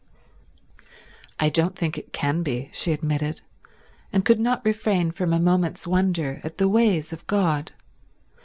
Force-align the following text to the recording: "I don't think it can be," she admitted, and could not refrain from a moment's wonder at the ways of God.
"I 1.39 1.49
don't 1.49 1.75
think 1.75 1.95
it 1.95 2.11
can 2.11 2.41
be," 2.41 2.71
she 2.73 2.91
admitted, 2.91 3.41
and 4.11 4.25
could 4.25 4.39
not 4.39 4.65
refrain 4.65 5.11
from 5.11 5.31
a 5.31 5.39
moment's 5.39 5.85
wonder 5.85 6.41
at 6.43 6.57
the 6.57 6.67
ways 6.67 7.13
of 7.13 7.27
God. 7.27 7.71